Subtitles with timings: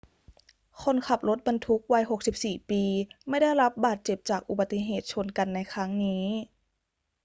[0.83, 2.03] คนขับรถบรรทุกวัย
[2.37, 2.83] 64 ปี
[3.29, 6.23] ไม่ได้รับบาดเจ็บจากอุบัติเหตุชนกันในครั้งนี้